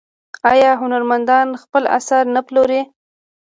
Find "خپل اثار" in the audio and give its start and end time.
1.63-2.25